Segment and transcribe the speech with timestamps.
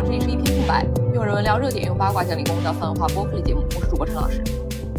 [0.00, 3.64] 这里是一篇空白，用人文聊热点，用八卦讲理工的泛文化播客类节目。
[3.74, 4.42] 我是主播陈老师，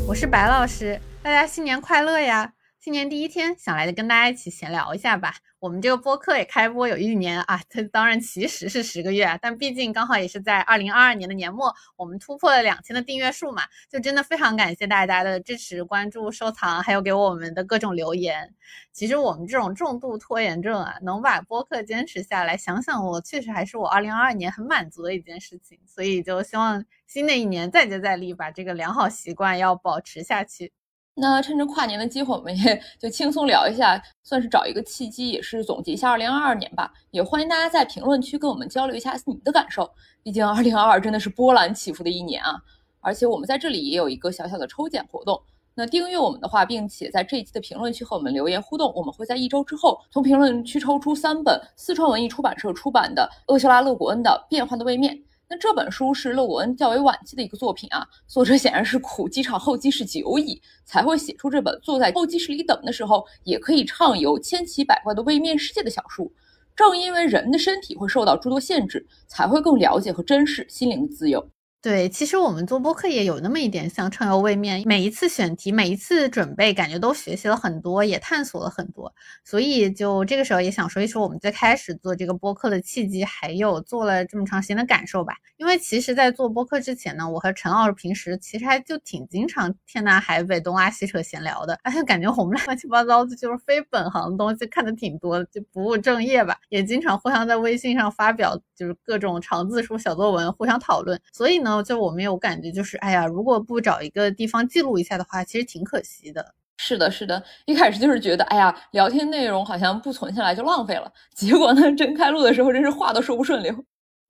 [0.06, 2.52] 我是白老师，大家新年快乐呀！
[2.80, 5.36] 新年第一天，想来跟大家一起闲聊一下吧。
[5.60, 18.56] 我们这个播客也开播有一年啊，它 当然其实是十个月，但毕竟刚好也是在二零二二年的年末，我们突破了两千的订阅数嘛，就真的非常感谢大家的支持、关注、收藏，还有给我们的各种留言。
[18.94, 25.78] 其实我们这种重度拖延症啊，能把播客坚持下来，想想我确实还是我二零二二年很满足的一件事情。
[25.86, 30.72] 所以就希望新的一年再接再厉，把这个良好习惯要保持下去。
[31.20, 36.92] 那趁着跨年的机会，我们也就轻松聊一下，算是找一个契机，也是总结一下二零二二年吧。
[37.12, 39.90] 也欢迎大家在评论区跟我们交流一下你的感受。
[40.24, 42.56] 毕竟二零二二真的是波澜起伏的一年啊！
[43.02, 45.42] 而且我们在这里也有一个小小的抽奖活动。
[45.76, 55.16] 那订阅我们的话，并且在这一期的评论区和我们留言互动，我们会在一周之后从评论区抽出三本四川文艺出版社出版的厄修拉·勒古恩的《变幻的位面》。
[55.52, 66.32] 那这本书是勒古恩较为晚期的一个作品啊，作者显然是苦机场候机室久矣，才会写出这本坐在候机室里等的时候也可以畅游千奇百怪的位面世界的小书。
[66.76, 71.44] 正因为人的身体会受到诸多限制，才会更了解和珍视心灵的自由。
[71.82, 79.14] 对，其实我们做播客也有那么一点像畅游位面，每一次选题，每一次准备，感觉都学习了很多，也探索了很多。
[79.46, 85.36] 所以就这个时候也想说一说我们最开始做这个播客的契机，还有做了这么长时间的感受吧。
[85.56, 96.58] 因为其实，在做播客之前呢，我和陈老师平时其实还就挺经常天南海北、东拉西扯闲聊的，而 且感觉我们俩乱七八糟的，就是非本行的东西看的挺多的，就不务正业吧。
[96.68, 101.18] 也经常互相在微信上发表，就是各种长字书、小作文，互相讨论。
[101.32, 101.69] 所以呢。
[101.84, 106.54] 就我们有感觉，就是哎呀，如果不找一个地方记录一下的话，其实挺可惜的。
[106.82, 111.12] 是的，是的，一开始就是觉得，哎呀，聊天内容好像不存下来就浪费了。
[111.36, 113.74] 结果呢，真开录的时候，真是话都说不顺溜。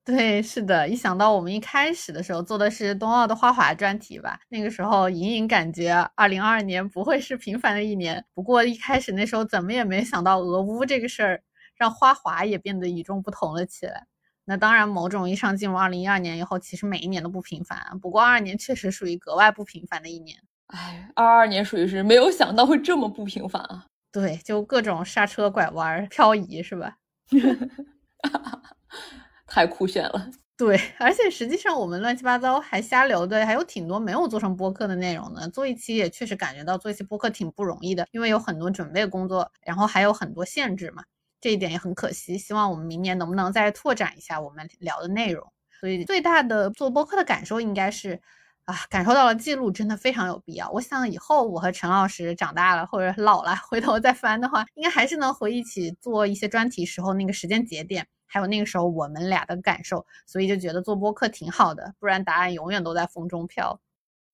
[0.04, 8.26] 对，是的，一想到我们一开始的时候做的是冬奥的花滑专题吧，那个时候隐隐感觉二零二二年不会是平凡的一年。
[8.34, 11.44] 不过一开始那时候怎么也没想到俄乌这个事儿，
[11.76, 14.08] 让花滑也变得与众不同了起来。
[14.50, 17.78] 那当然，某种意义上进入二零一二年以后，其实每一年都不平凡。
[18.02, 20.40] 不过二二年确实属于格外不平凡的一年。
[20.66, 23.86] 哎，二二年属于是没有想到会这么不平凡啊！
[24.12, 26.98] 对，就各种刹车、拐弯、漂移，是吧？
[29.46, 30.32] 太酷炫了。
[30.58, 35.48] 对，而且实际上我们乱七八糟还瞎聊的还有挺多没有做成播客的内容呢。
[35.50, 41.04] 做一期也确实感觉到做一期播客挺不容易的，因为有很多准备工作，然后还有很多限制嘛。
[41.42, 45.46] 这一点也很可惜，希望我们明年能不能再拓展一下我们聊的内容。
[45.80, 48.22] 所以最大的做播客的感受应该是，
[48.66, 50.70] 啊，感受到了记录真的非常有必要。
[50.72, 60.06] 我想以后我和陈老师长大了或者老了，回头再翻的话，应该还是能回忆起做一些专题时候那个时间节点，还有那个时候我们俩的感受。
[60.28, 63.80] 所以就觉得做播客挺好的，不然答案永远都在风中飘。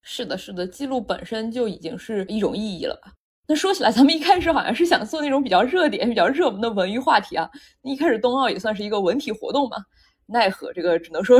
[0.02, 3.14] 是的，是的，记录本身就已经是一种意义了吧。
[3.48, 7.50] 那说起来，咱们一开始好像是想做那种比较热点、比较热门的文娱话题啊。
[7.84, 9.78] 一开始冬奥也算是一个文体活动嘛，
[10.26, 11.40] 奈何这个只能说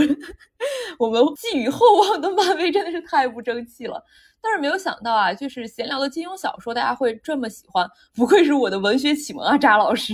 [1.00, 4.04] 我们寄予厚望的漫威真的是太不争气了。
[4.42, 10.14] 但是没有想到啊，就是闲聊的金庸小说大家会这么喜欢，不愧是我的文学启蒙啊，扎老师。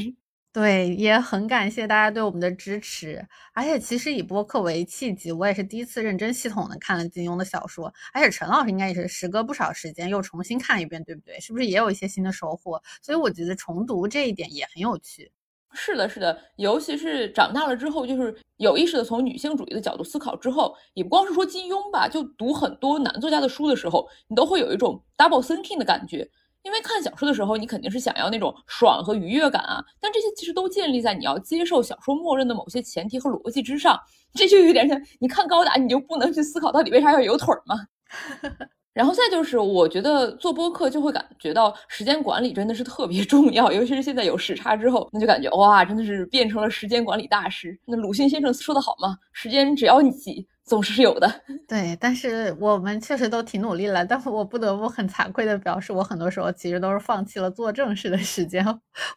[0.54, 3.26] 对，也很感谢大家对我们的支持。
[3.54, 7.94] 而且其实以播客为契机，我也是第一次认真系统的看了金庸的小说。
[8.14, 11.40] 而且陈老师应该也是时隔不少时间又重新看一遍，对不对？
[11.40, 12.82] 是不是也有一些新的收获？
[13.02, 15.32] 所以我觉得重读这一点也很有趣。
[15.74, 26.30] 是的，是的，尤其是长大了之后，就是有意识的从女性主义的角度思考之后，也不光是说金庸吧，就读很多男作家的书的时候，你都会有一种 double thinking 的感觉。
[26.64, 34.00] 因为看小说的时候，你肯定是想要那种爽和愉悦感啊，但这些其实都建立在你要接受小说默认的某些前提和逻辑之上。
[34.34, 37.76] 这就有点像你看高达，你就不能去思考到底为啥要有腿吗？
[38.94, 47.78] 然后再就是，我觉得做播客就会感觉到时间管理真的是特别 重要，尤其是现在有时差之后，那就感觉哇，真的是变成了时间管理大师。
[47.86, 50.48] 那鲁迅先生说的好嘛，时间只要你挤。
[50.64, 51.30] 总是有的，
[51.68, 58.64] 对，但是我们确实都挺努力了，但是我不得不很惭愧的表示，我很多时候其实都是放弃了做正事的时间，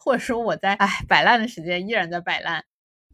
[0.01, 2.65] 或者说我在哎摆烂的时间依然在摆烂。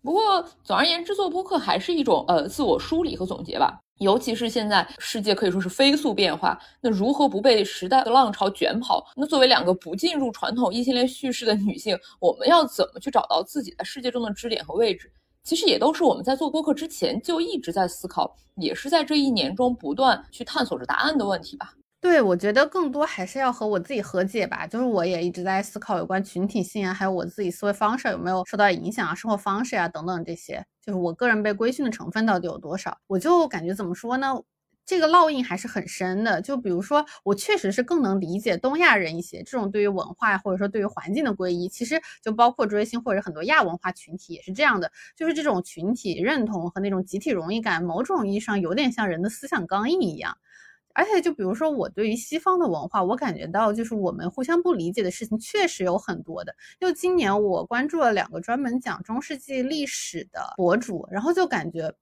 [0.03, 3.81] 不过总而言之，做播客还是一种呃自我梳理和总结吧。
[4.01, 9.07] 尤其是现在世界可以说是飞速变化，那如何不被时代的浪潮卷跑？
[9.15, 15.13] 那作为两个不进入传统异性恋叙事的女性，我们要怎么去找到自己在世界中的支点和位置？
[15.43, 21.75] 其实也都是我们在做播客之前就一直在思考，也是在这一年中不断去探索着答案的问题吧。
[22.03, 24.67] 对，我觉得更多还是要和我自己和解吧。
[24.67, 32.97] 就是我也一直在思考有关群体性啊，还有我自己思维方式有没有受到影响啊，生活方式啊等等这些，就是我个人被规训的成分到底有多少？
[33.07, 34.35] 我就感觉怎么说呢？
[34.87, 36.41] 这个烙印还是很深的。
[36.41, 41.69] 就比如说，我确实是更能理解东亚人一些这种对于文化或者说对于环境的归依。
[41.69, 50.39] 其实就包括追星或者很多亚文化群体也是这样的，就是这种群体认同和那种集体荣誉感，某种意义上有点像人的思想刚硬一样。
[50.95, 56.55] 而且，就比如说我对于西方的文化，我感觉到就是我们互相不理解的事情确实有很多的。
[56.81, 61.93] 就今年我关注了两个专门讲中世纪历史的博主，然后就感觉，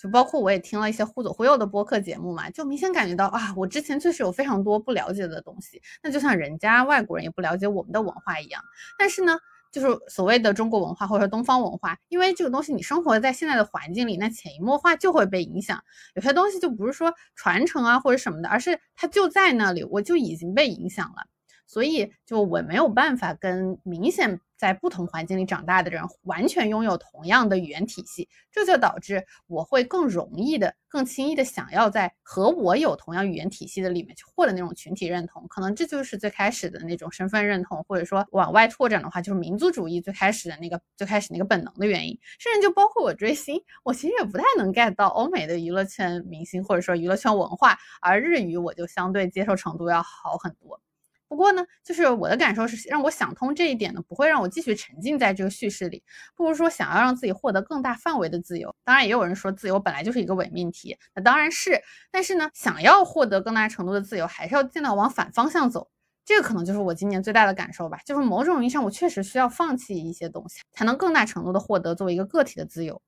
[0.00, 5.82] 就包括我也听了一些忽左忽右的播客节目嘛，就明显感觉到啊，我之前确实有非常多不了解的东西。
[6.02, 8.62] 那就像人家外国人也不了解我们的文化一样，
[8.98, 9.38] 但是呢。
[9.72, 15.82] 就是所谓的中国文化或者说东方文化，因为这个东西你生活在现在的环境里，那潜移默化就会被影响。
[16.14, 21.26] 有些东西就不是说传承啊或者什么的，而是它就在那里，我就已经被影响了。
[21.66, 35.46] 所以，就我没有办法跟明显在不同环境里长大的人完全拥有同样的语言体系，这就导致我会更容易的、更轻易的想要在和我有同样语言体系的里面去获得那种群体认同。
[35.48, 42.18] 可能这就是最开始的那种身份认同，或者说往外拓展的话，就是民族主义最开始的那个最开始那个本能的原因。
[42.38, 50.80] 甚至就包括我追星，我其实也不太能 get 到欧美的娱乐圈明星或者说娱乐圈文化，而日语我就相对接受程度要好很多。
[51.28, 56.02] 不过呢，就是我的感受是让我想通这一点呢，不会让我继续沉浸在这个叙事里。
[56.34, 58.74] 不如说想要让自己获得更大范围的自由。
[58.84, 61.80] 当然，也有人说自由本来就是一个伪命题，那当然是。
[62.10, 65.88] 但是呢，想要获得更大程度的自由，还是要尽量往反方向走。
[66.24, 67.98] 这个可能就是我今年最大的感受吧。
[68.04, 73.00] 就是某种意义上，我确实需要放弃一些东西，才能更大程度的获得作为一个个体的自由。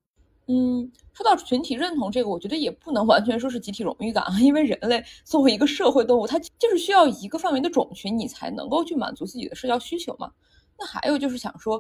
[0.51, 10.33] 嗯，说到群体认同这个，我觉得也不能完全说是集体荣誉感啊，因为人类作为一个社会动物，它就是需要一个范围的种群，你才能够去满足自己的社交需求嘛。
[10.79, 11.79] 那还有就是想说，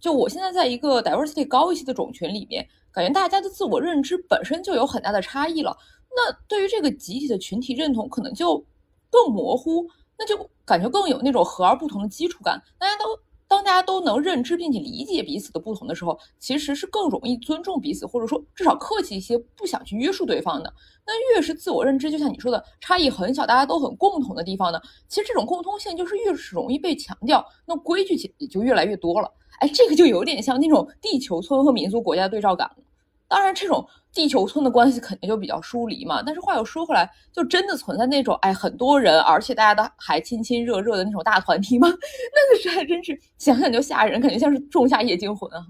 [0.00, 5.76] 就我现在在一个 diversity 高一些的种群里面，感觉大家的自我认知本身就有很大的差异了。
[6.08, 8.64] 那对于这个集体的群体认同，可能就
[9.10, 9.86] 更模糊，
[10.18, 13.04] 那就感觉更有那种和而不同的基础感，大家都。
[13.48, 20.72] 当大家都能认知并且理解彼此的不同的时候，其实是更容易尊重彼此，或者说至少客气一些，不想去约束对方的。
[21.06, 29.32] 那越是自我认知，就像你说的，差异很小，大家都很共同的地方呢，其实这种共通性就是越是容易被强调，那规矩也就越来越多了。
[29.60, 32.85] 哎，这个就有点像那种地球村和民族国家的对照感了。
[33.28, 36.22] 当然，这种地球村的关系肯定就比较疏离嘛。
[36.24, 41.88] 但是话又说回来，就真的存在那种哎很多人，而且大家都还亲亲热热的那种大团体吗？
[41.90, 45.66] 那个是还真是想想就吓人，感觉像是仲夏夜惊魂啊。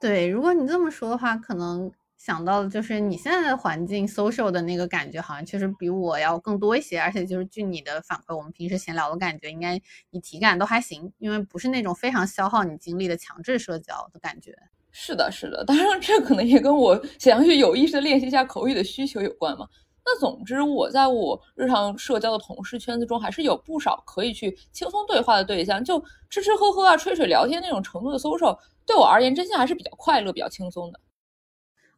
[0.00, 6.98] 对，如果你这么说的话，可能想到的就是你现在的环境 social 的那个感觉，好像确实比我要更多一些。
[6.98, 9.80] 而且就是据你的反馈，我们平时闲聊的感觉，应该
[10.10, 14.56] 你体感都还行，因为不是那种非常消耗你精力的强制社交的感觉。
[15.00, 19.64] 是的，是的，当然这可能也跟我想要去有意识的练习一下口语的需求有关嘛。
[20.04, 30.98] 那总之，我在我日常社交的同事圈子中，还是有不少可以去轻松对话的对象，就吃吃喝喝啊、吹水聊天那种程度的 social，对我而言，真心还是比较快乐、比较轻松的。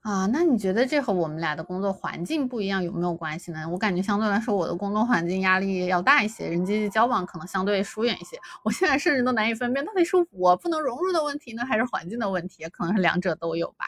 [0.00, 3.68] 啊，那你觉得这和我们俩的工作环境不一样有没有关系呢？
[3.70, 8.38] 我感觉相对来说，我的工作环境压力要大一些，人际交往可能相对疏远一些。
[8.64, 12.66] 我现在甚至都难以分辨，到底是我不能融入的问题呢，还是环境的问题？
[12.70, 13.84] 可能是两者都有吧。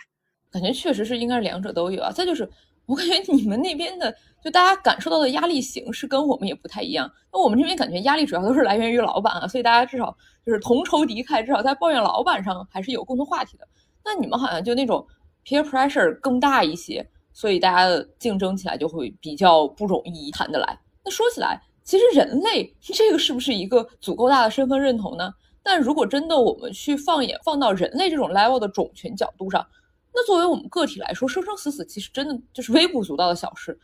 [0.51, 2.13] 感觉确实是应该是两者都有啊。
[2.13, 2.47] 再就是，
[2.85, 4.15] 我感觉你们那边的，
[4.45, 7.11] 就大家感受到的压力形式跟我们也不太一样。
[7.33, 10.15] 那我们这边感觉压力主要都是来源于老板啊，所以大家至少
[10.45, 13.67] 就是同仇敌忾，至少在抱怨老板上还是有共同话题的。
[14.05, 15.07] 那你们好像就那种。
[15.47, 20.79] Peer pressure 更大一些，所以大家的竞争起来就会比较不容易谈得来。
[21.05, 25.33] 那说起来，其实人类 这个是不是一个足够大的身份认同呢？
[25.63, 29.65] 但如果真的我们去放眼放到人类这种 level 的种群角度上，
[30.13, 33.79] 那作为我们个体来说，生生死死其实真的就是微不足道的小事。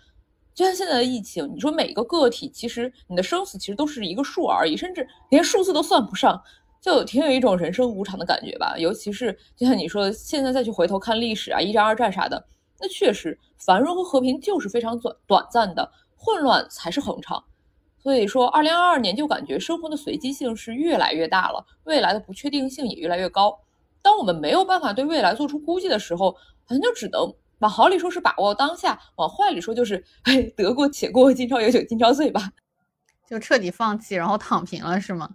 [0.55, 6.43] 就像现在的疫情，你说每个个体其实你的生死其实都是一个数而已，甚至连数字都算不上。
[6.81, 12.47] 就挺有一种人生无常的感觉吧，尤其是就像你说，现在再去回头看历史啊，一战、二战啥的，
[12.81, 17.43] 那确实繁荣和和平就是非常短短暂的，混乱才是恒常。
[18.01, 23.59] 所以说，二零二二年就感觉生活的随机性是越来越大了，未来的不确定性也越来越高。
[24.01, 26.31] 当我们没有办法对未来做出估计的时候，
[26.65, 32.53] 好像就只能往好里说是把握当下，往坏里说就是哎得过且过，今朝有酒今朝醉吧，
[33.29, 35.31] 就彻底放弃，然后躺平了，是吗？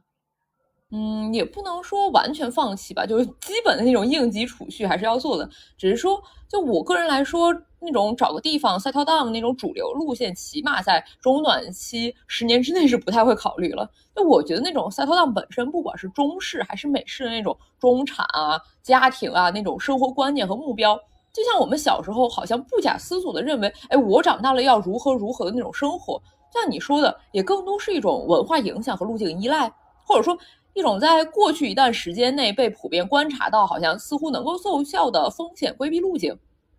[0.96, 5.50] 嗯，也不能说完全放弃吧，就是基本的那种应急储蓄还是要做的。
[5.76, 13.90] 只是说，就我个人来说，那种找个地方 settle down 那种主流路线，起码在中短期十年之内是不太会考虑了。
[14.16, 20.96] 就我觉得那种 settle down 本身，不管是中式还是美式的那种中产啊、家庭啊那种生活观念和目标，
[21.34, 26.22] 就像我们小时候好像不假思索的认为，哎，我长大了要如何如何的那种生活，
[26.54, 29.74] 像你说的，也更多是一种文化影响和路径依赖，
[30.06, 30.38] 或者说。
[30.74, 36.38] 一种在过去一段时间内被普遍观察到，好像似乎能够奏效的风险规避路径，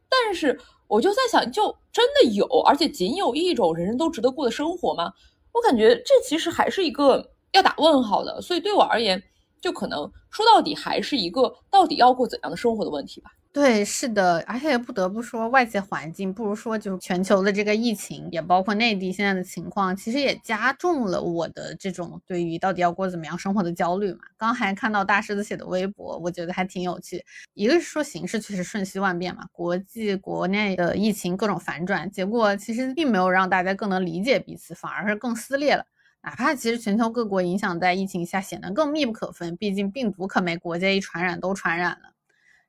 [0.09, 0.59] 但是
[0.89, 5.13] 我就在想，就真的有，而且仅有一种人人都值得过的生活吗？
[5.53, 8.43] 我感觉这其实还是一个要打问号的。
[8.43, 9.23] 所以对我而言，
[9.65, 13.31] 就可能说到底还是一个到底要过怎样的生活的问题吧。
[13.51, 24.19] 对，是的，而且也不得不说，外界环境不如说，就全球的这个疫情，也包括内地现在的情况，其实也加重了我的这种对于到底要过怎么样生活的焦虑嘛。
[24.37, 27.25] 刚还看到大狮子写的微博，我觉得还挺有趣。
[27.55, 35.87] 一个是说形势确实瞬息万变嘛，国际国内的疫情各种反转，结果其实并没有让大家更能理解彼此，反而是更撕裂了。
[36.25, 42.15] 哪怕其实全球各国影响在疫情下显得更密不可分，毕竟病毒可没国界一传染都传染了。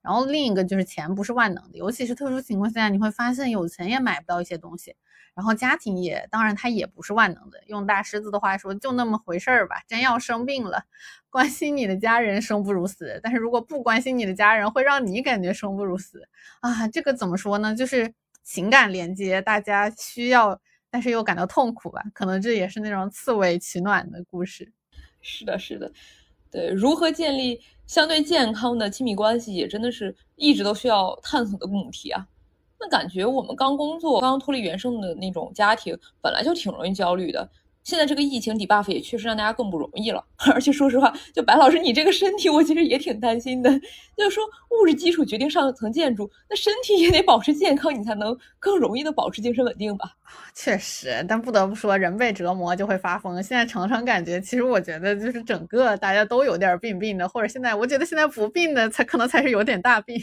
[0.01, 4.93] 然后另一个就是钱不是万能的，尤其是特殊情况下，你会发现有钱也买不到一些东西。
[5.33, 7.61] 然后家庭也，当然它也不是万能的。
[7.67, 9.77] 用大狮子的话说，就那么回事儿吧。
[9.87, 10.83] 真要生病了，
[11.29, 16.27] 关心你的家人生不如死；但是如果不关心你的家人，会让你感觉生不如死
[16.59, 16.87] 啊。
[16.89, 17.73] 这个怎么说呢？
[17.73, 20.59] 就是情感连接，大家需要，
[20.95, 22.01] 但是又感到痛苦吧。
[22.13, 24.71] 可能这也是那种刺猬取暖的故事。
[25.19, 25.91] 是的，是的。
[26.49, 32.25] 对，如何建立相对健康的亲密关系，也真的是一直都需要探索的母题啊。
[32.79, 37.45] 那感觉我们刚工作、刚脱离原生的那种家庭，本来就挺容易焦虑的。
[37.85, 43.69] 现在这个疫情 debuff 也确实让大家更不容易了， 而且说实话，就白老师你这个身体，我其实也挺担心的。
[44.17, 50.11] 就是说物质基础决定上层建筑，那身体也得保持健康，你才能更容易的保持精神稳定吧？
[50.55, 53.35] 确实，但不得不说，人被折磨就会发疯。
[53.43, 60.19] 现在常常感觉，其实我觉得就是整个大家都有点病病的，或者现在我觉得现在不病的才可能才是有点大病。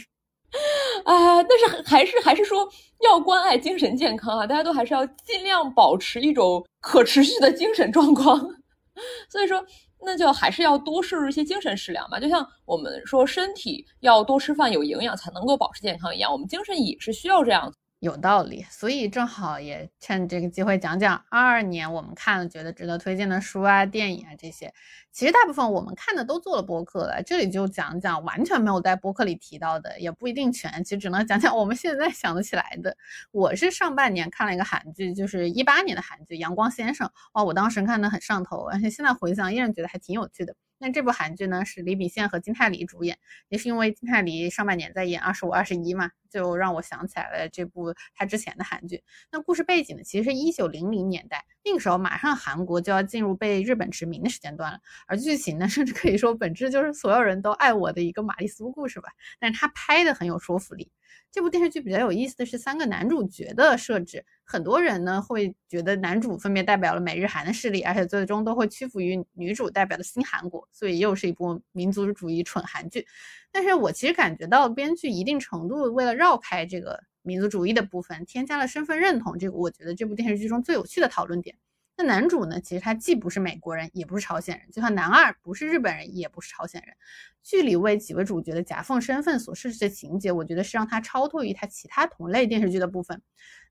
[1.05, 2.67] 啊，但是还是还是说
[3.01, 4.45] 要关爱精神健康啊！
[4.45, 8.39] 大家都还是要尽量保持一种可持续的精神状况。
[9.29, 9.65] 所以说，
[10.05, 12.19] 那就还是要多摄入一些精神食粮嘛。
[12.19, 17.73] 就像我们说身体要多吃饭有营养才能够保持健康一样，我们精神也是需要这样。
[18.03, 24.73] 有道理，所以正好也趁这个机会讲讲二二年我们看了觉得值得推荐的书啊、电影啊这些。
[25.13, 32.97] 其实大部分我们看的都做了播客了，这里就讲讲完全没有在播客里提到的，也不一定全，其实只能讲讲我们现在想得起来的。
[33.31, 40.53] 我是上半年看了一个韩剧，就是一八年的韩剧《阳光先生》，哇，我当时看的很上头，而且现在回想依然觉得还挺有趣的。
[40.77, 43.17] 那这部韩剧呢是李秉宪和金泰梨主演，
[43.49, 49.03] 也是因为金泰梨上半年在演《二十五二十一》嘛，就让我想起来了这部他之前的韩剧。
[49.31, 59.09] 那故事背景呢，其实是一九零零年代，那个时候马上韩国就要进入被日本殖民的时间段了，而剧情呢，甚至可以说本质就是所有人都爱我的一个玛丽苏故事吧。
[59.39, 60.91] 但是他拍的很有说服力。
[61.31, 73.03] 这部电视剧比较有意思的是三个男主角的设置，很多人呢会觉得男主分别代表了美日韩的势力，而且最终都会屈服于女主代表的新韩国，所以又是一部民族主义蠢韩剧。
[73.51, 81.55] 但是我其实感觉到编剧一定程度为了绕开这个民族主义的部分，添加了身份认同，这个我觉得这部电视剧中最有趣的讨论点。
[81.95, 82.59] 那男主呢？
[82.59, 86.95] 其实他既不是美国人，也不是朝鲜人，就像男二不是日本人，也不是朝鲜人。
[87.43, 93.21] 剧里为几位主角的夹缝身份所设置的情节，我觉得是让他超脱于他其他同类电视剧的部分。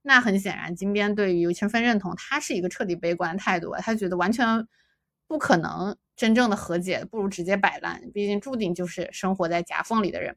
[0.02, 4.68] 那很显然，金边对于身份认同，他是一个彻底悲观的态度，他觉得完全
[5.26, 8.00] 不可能真正的和解，不如直接摆烂。
[8.12, 10.36] 毕竟注定就是生活在夹缝里的人。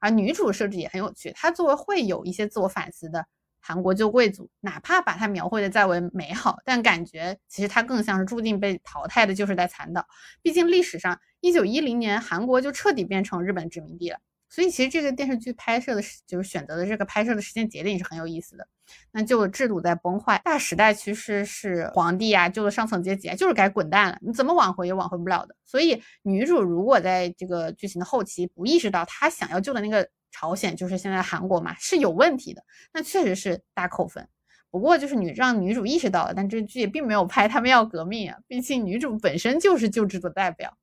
[0.00, 3.26] 而女主设置也很有趣，她作为会有一些自我反思的。
[3.64, 10.04] 韩国旧贵族，哪怕把它描绘的再为美好，但感觉其实它更像是注定被淘汰的旧时代残岛。
[10.42, 14.18] 毕竟历史上，一九一零年韩国就彻底变成日本殖民地了。
[14.50, 18.66] 所以其实这个电视剧拍摄的，就是选择的这个拍摄的时间节点也是很有意思的。
[19.12, 24.18] 那旧的制度在崩坏，大时代趋势是皇帝啊，旧的上层阶级啊，就是该滚蛋了。
[24.20, 25.56] 你怎么挽回也挽回不了的。
[25.64, 30.06] 所以女主如果在这个剧情的后期不意识到她想要救的那个。
[30.32, 34.26] 朝鲜就是现在韩国嘛，是有问题的，那确实是大扣分。
[34.70, 40.76] 不过就是女让女主意识到了，但这剧也并没有拍他们要革命啊，毕竟女主本身就是旧制的代表，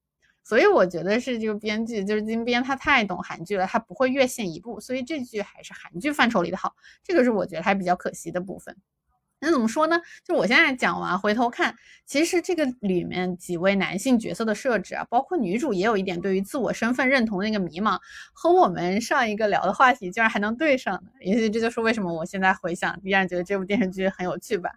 [0.43, 8.77] 所以我觉得是这个编剧就是金编他太懂韩剧了，他不会越线一步，所以这剧还是韩剧范畴里的好，这个是我觉得还比较可惜的部分。
[9.41, 9.99] 那怎么说呢？
[10.23, 11.73] 就我现在讲完，回头看，
[12.05, 17.97] 其实这个里面几位男性角色的设置啊，包括女主也有一点对于自我身份认同的那个迷茫，
[18.33, 21.01] 和我们上一个聊的话题居然还能对上。
[21.21, 24.71] 也许这就是为什么我现在回想依然觉得这部电视剧很有趣吧。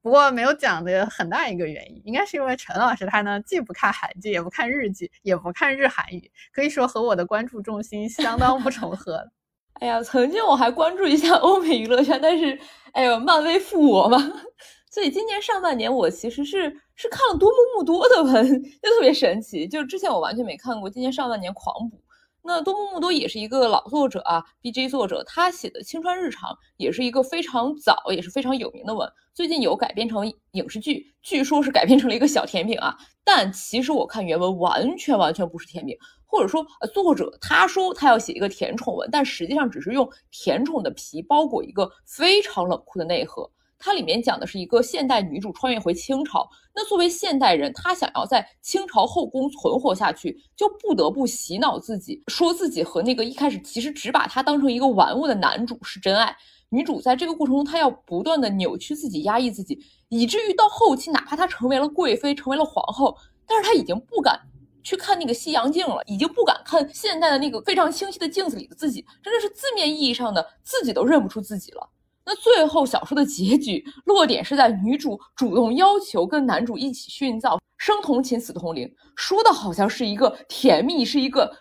[0.00, 9.30] 不过没有讲的很大一个原因，应该是因为陈老师他呢既不看韩剧，也不看日剧，也不看日韩语，可以说和我的关注重心相当不重合。
[9.74, 12.56] 哎呀，曾经我还关注一下欧美娱乐圈，但是，
[12.92, 14.18] 哎呦，漫威复我嘛，
[14.90, 19.66] 所以今年上半年我其实是是看了多么木多的文，就特别神奇。
[19.66, 22.00] 就是之前我完全没看过，今年上半年狂补。
[22.44, 35.96] 那多么木多也是一个老作者啊，B J 作者，他写的《青川日常》也是一个非常早也是非常有名的文，最近有改编成影视剧，据说是改编成了一个小甜饼啊，但其实我看原文完全完全不是甜饼。
[36.32, 43.50] 或者说，作者他说他要写一个甜宠文，但实际上只是用甜宠的皮包裹一个非常冷酷的内核。
[43.78, 56.34] 它里面讲的是一个现代女主穿越回清朝，那作为现代人，她想要在清朝后宫存活下去，就不得不洗脑自己，说自己和那个一开始其实只把她当成一个玩物的男主是真爱。
[56.70, 63.14] 女主在这个过程中，她要不断的扭曲自己，压抑自己，以至于到后期，哪怕她成为了贵妃，成为了皇后，
[63.46, 64.40] 但是她已经不敢。
[64.82, 71.88] 去看那个西洋镜了，已经不敢看现代的那个非常清晰的镜子里的自己，真的是字面意义上的自己都认不出自己了。
[72.24, 81.52] 那最后小说的结局落点是在女主主动要求跟男主一起殉葬，生同寝，死同灵，说的好像是一个甜蜜，是一个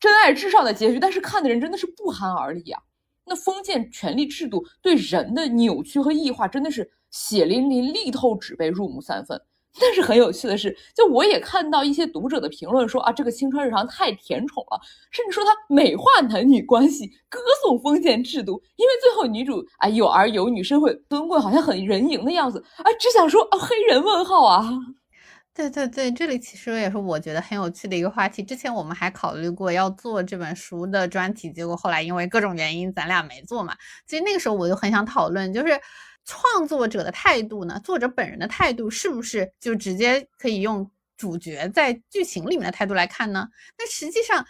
[0.00, 2.82] 真爱至上的结局，但是看的人真的是不寒而栗啊。
[3.24, 9.40] 那封建权力制度对人的扭曲和异化，真的是血淋淋、力透纸背、入木三分。
[9.78, 14.80] 但是很有趣的是，就我也看到一些读者的评论说啊，这个《青春日常》太甜宠了，
[15.12, 18.60] 甚至说它美化男女关系，歌颂封建制度。
[18.76, 24.68] 因为最后女主啊有儿有女，身会尊贵，好像很人迎的样子啊，只想说啊，黑人问号啊。
[25.54, 28.42] 对对对，这里其实也是我觉得很有趣的一个话题。
[28.42, 33.74] 之前我们还考虑过要做这本书的专题，结果后来因为各种原因，咱俩没做嘛。
[34.06, 35.80] 其实那个时候我就很想讨论，就是。
[36.30, 37.80] 创作者的态度呢？
[37.82, 43.48] 作者本人的态度是不是就直接可以用主角在剧情里面的态度来看呢？
[43.76, 44.46] 那实际上。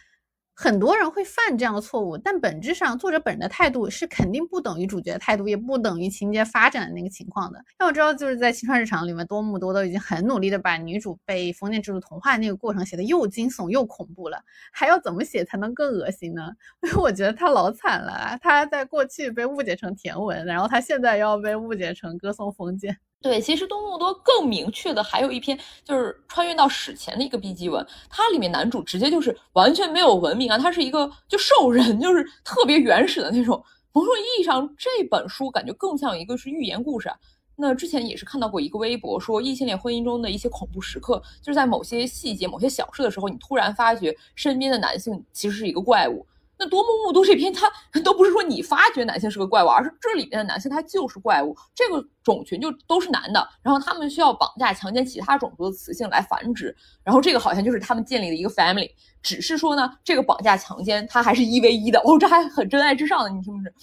[0.63, 7.65] 很多人会犯这样的错误，但本质上作者本人的态度是肯定不等于主角的态度，也不等于情节发展的那个情况的。
[7.79, 14.39] 要知道，就是在《青川日常》里面，多么多都已经很努力的把女主被封建制度同化那个过程写的又惊悚又恐怖了，
[14.71, 16.51] 还要怎么写才能更恶心呢？
[16.85, 22.99] 因为我觉得他老惨了，他在过去被误解成甜文，然后他现在要被误解成歌颂封建。
[23.23, 33.63] 对，其实多么多更明确的还有一篇，就是穿越到史前的一个 B 级文，它里面男主直接就是完全没有文明啊，他是一个就兽人， 就是特别原始的那种。
[33.93, 37.17] 某种意义上，这本书感觉更像一个是寓言故事啊。
[37.57, 46.25] 那之前也是看到过一个微博说，异性恋婚姻中的一些恐怖时刻，就是在某些细节、某些小事的时候，你突然发觉身边的男性其实是一个怪物。
[46.63, 47.67] 那多么木都这篇，他
[48.05, 51.57] 都不是说你发觉男性是个怪物，而是这里面的男性他就是怪物。
[51.75, 58.91] 这个种群就都是男的，然后他们需要绑架、强奸其他种族的雌性来繁殖，然后这个好像就是他们建立的一个 family。
[59.23, 63.75] 只是说呢，这个绑架、强奸它还是一 v 一的哦，这还很真爱至上的，你听不是？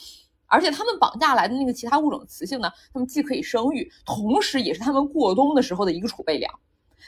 [0.45, 6.53] 而且他们绑架来的那个其他物种的雌性呢，他们既可以生育，同时也是他们过冬的时候的一个储备粮。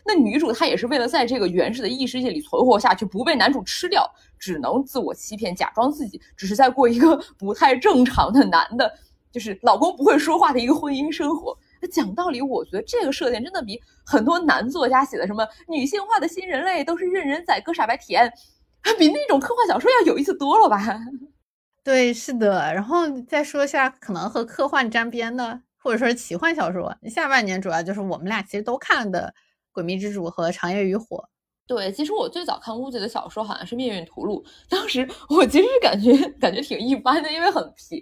[0.05, 8.91] 那女主她也是为了在这个原始的异世界里存活下去，不被男主吃掉，只能自我欺骗，假装自己只是在过一个 不太正常的男的，
[9.31, 11.55] 就是老公不会说话的一个婚姻生活。
[11.81, 18.31] 那讲道理，我觉得这个设定真的比很多男作家写的什么女性化的新人类都是任人宰割傻白甜，
[18.97, 20.79] 比那种科幻小说要有意思多了吧？
[21.83, 22.73] 对，是的。
[22.73, 29.33] 然后再说一下可能和科幻沾边的，或者说是奇幻小说，下半年主要就是我们俩其实都看的。
[29.81, 31.17] 《诡秘之主》和《长夜与火》，
[31.69, 38.01] 对，其实我最早看乌贼的小说好像是《命运屠戮》，当时我其实是感觉感觉挺一般的，因为很平。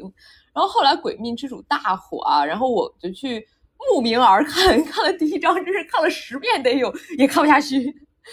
[0.53, 3.45] 然后后来《诡秘之主》大火啊，然后我就去
[3.91, 7.83] 慕名而看，看了第一章，真是看了十遍得有，也看不下去，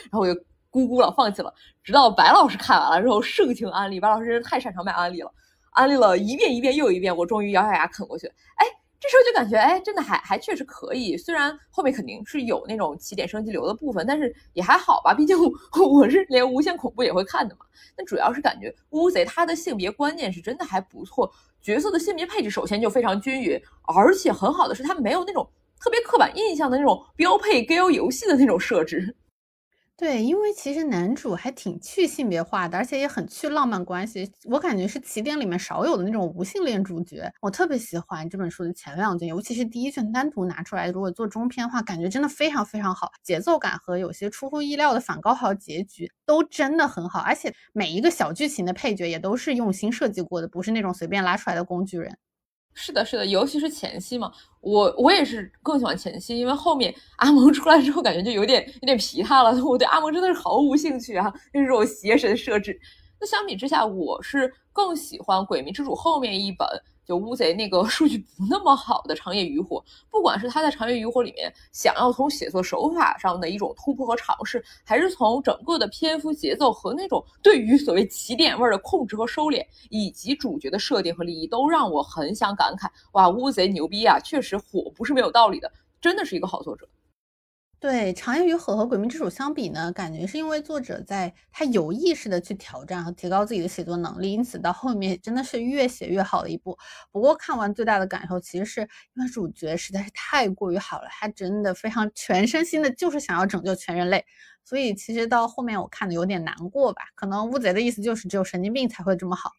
[0.04, 0.32] 然后我就
[0.70, 1.52] 咕咕了，放弃了。
[1.82, 5.34] 直到白老师看完了之后盛情安利，白老师真是太擅长卖安利了，
[5.72, 8.28] 安利了一遍一遍又一遍，我终于咬咬牙啃过去。
[8.28, 8.83] 哎。
[9.04, 11.14] 这时候就感觉，哎，真的还还确实可以。
[11.14, 15.12] 虽然后面肯定是有那种起点升级流的部分，但是也还好吧。
[15.12, 17.66] 毕竟我 是连无限恐怖也会看的嘛。
[17.98, 23.60] 那主要是感觉乌贼他的性别观念是真的还不错，角色的性别配置首先就非常均匀，
[23.94, 25.46] 而且很好的是他没有那种
[25.78, 29.14] 特别刻板印象的那种标配 g a l 游戏的那种设置。
[30.04, 34.30] 对，因为其实男主还挺去性别化的，而且也很去浪漫关系。
[34.44, 37.32] 我感觉是起点里面少有的那种无性恋主角。
[37.40, 52.18] 我特别喜欢这本书的前两卷，尤其是第一卷单独拿出来，如果做中篇的话，感觉真的非常非常好，节奏感和有些出乎意料的反高潮结局都真的很好，而且每一个小剧情的配角也都是用心设计过的，不是那种随便拉出来的工具人。
[52.74, 59.64] 是的，是的，尤其是前期嘛，我我也是更喜欢前期，因为后面阿蒙出来之后，感觉就有点有点皮他了。
[59.64, 62.78] 我对阿蒙真的是毫无兴趣啊，这种邪神设置。
[63.26, 66.66] 相比之下，我是更喜欢《鬼迷之主》后面一本。
[67.06, 84.18] 就乌贼那个 数据不那么好的长夜渔火，不管是他在长夜渔火里面想要从写作手法上的一种突破和尝试，还是从整个的篇幅节奏和那种对于所谓起点味的控制和收敛，以及主角的设定和利益，都让我很想感慨：哇，乌贼牛逼啊！
[84.20, 86.88] 确实火不是没有道理的，真的是一个好作者。
[87.84, 96.78] 对《长夜与火》和《鬼迷之主》相比呢，感觉是因为作者在他有意识的去挑战和提高自己的写作能力，因此到后面真的是越写越好的一部。
[97.12, 104.24] 不过看完最大的感受其实是因为主角实在是太过于好了，他真的非常全身心的就是想要拯救全人类，
[104.64, 107.02] 所以其实到后面我看的有点难过吧。
[107.14, 109.50] 可能乌贼的意思就是只有神经病才会这么好。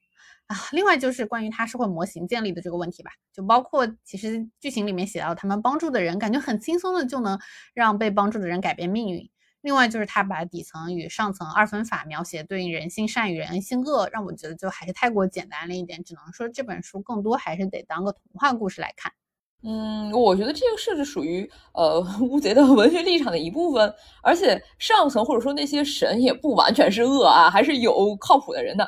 [0.47, 7.39] 啊，另外就是关于他社会模型建立的这个问题吧，就包括其实剧情里面写到他们帮助的人，感觉很轻松的就能
[7.73, 9.29] 让被帮助的人改变命运。
[9.61, 19.11] 另外就是他把底层与上层二分法描写对应人性善与人性恶，让我觉得就还是太过简单了一点，只能说这本书更多还是得当个童话故事来看。
[19.63, 28.87] 嗯，我觉得这个设置属于呃 乌贼的文学立场的一部分，而且上层或者说那些神也不完全是恶啊，还是有靠谱的人的。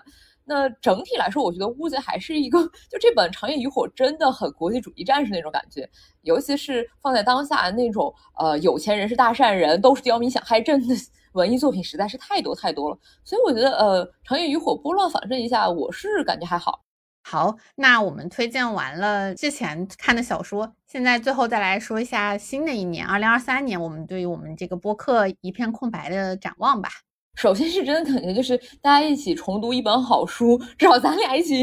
[0.49, 5.87] 那整体来说，我觉得乌贼还是一个，就这本《长夜渔火》真的很国际主义战士那种感觉，
[6.21, 10.95] 尤其是放在当下那种呃有钱人是大善人，都是刁民想害朕的
[11.33, 12.97] 文艺作品实在是太多太多了。
[13.25, 16.81] 所以我觉得呃《长夜渔火》拨乱反正一下，我是感觉还好。
[17.23, 26.89] 好，那我们推荐完了之前看的小说，现在最后再来说一下新的一年二零二三年，我们对于我们这个播客一片空白的展望吧。
[27.37, 31.53] 首先是真的感觉就是大家一起重读一本好书，至少咱俩一起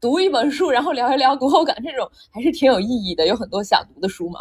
[0.00, 3.24] 读一本书，然后聊一聊读后感，这种还是挺有意义的。
[3.24, 4.40] 有很多想读的书嘛，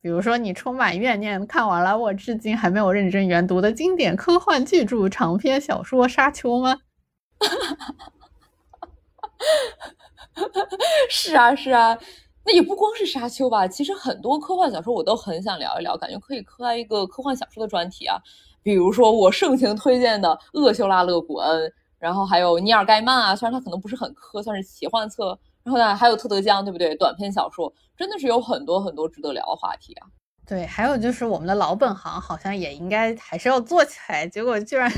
[0.00, 6.76] 比如说你充满怨念看完了我至今还没有认真研读的经典科幻巨著长篇小说《沙丘》吗？
[11.10, 11.98] 是啊是啊，
[12.46, 18.18] 那也不光是《沙丘》吧，其实很多科幻小说我都很想聊一聊，感觉可以开一个科幻小说的专题啊。
[18.62, 25.38] 比如说我盛情推荐的厄修拉·勒古恩，然后还有尼尔·盖曼啊，虽然他可能不是很科，算是奇幻册。
[25.64, 26.94] 然后呢，还有特德·江，对不对？
[26.96, 30.06] 短篇小说真的是有很多很多值得聊的话题啊。
[30.46, 34.90] 对，还有就是我们的老本行，好像也应该还是要做起来，结果居然。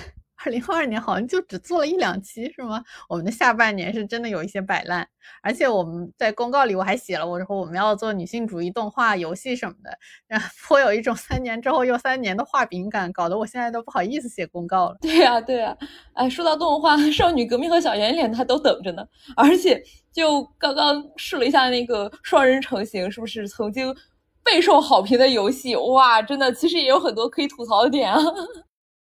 [0.45, 2.83] 二零二二年好像就只做了一两期，是吗？
[3.09, 5.07] 我们的下半年是真的有一些摆烂，
[5.43, 14.97] 而且我们在公告里我还写了，我说我们要做女性主义动画、游戏什么的，颇有一种三年之后又三年的画饼感，搞得我现在都不好意思写公告了。
[15.01, 15.77] 对呀，对呀，
[16.15, 23.95] 哎，说到动画，《少女革命》和《小圆脸》它都等着呢，而且就刚刚试了一下那个双人成型，是不是曾经
[24.43, 25.77] 备受好评的游戏？
[25.77, 28.21] 哇，真的，其实也有很多可以吐槽的点啊。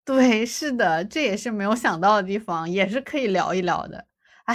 [0.07, 4.07] 对，是的，这也是没有想到的地方，也是可以聊一聊的。
[4.45, 4.55] 唉，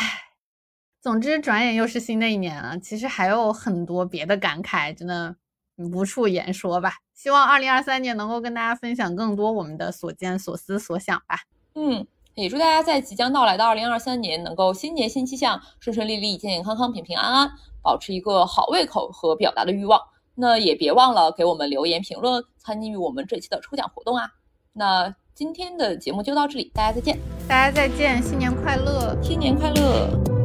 [1.01, 2.79] 总之，转眼又是新的一年了。
[2.79, 5.35] 其实还有很多别的感慨，真的
[5.75, 6.93] 无处言说吧。
[7.13, 11.35] 希望二零二三年能够跟大家分享更多我们的所见所思所想吧。
[11.75, 17.51] 嗯，也祝大家在即将到来的二零二三年能够新年新气象，顺顺利利，健健康康，平平安安，
[17.83, 19.99] 保持一个好胃口和表达的欲望。
[20.33, 24.29] 那也别忘了给我们留言评论，参与我们这期的抽奖活动啊。
[24.71, 25.13] 那。
[25.41, 27.17] 今天的节目就到这里，大家再见！
[27.47, 30.40] 大家再见，新年快乐，新年快乐！